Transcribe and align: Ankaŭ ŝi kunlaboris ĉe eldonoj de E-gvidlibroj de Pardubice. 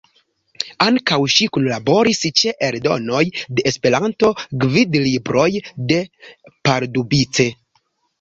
Ankaŭ 0.83 1.17
ŝi 1.33 1.47
kunlaboris 1.57 2.21
ĉe 2.41 2.53
eldonoj 2.67 3.21
de 3.59 3.65
E-gvidlibroj 3.73 5.47
de 5.93 5.99
Pardubice. 6.65 7.47